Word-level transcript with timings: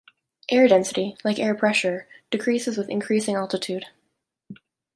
Air 0.49 0.67
density, 0.67 1.15
like 1.23 1.37
air 1.37 1.53
pressure, 1.53 2.07
decreases 2.31 2.75
with 2.75 2.89
increasing 2.89 3.35
altitude. 3.35 3.85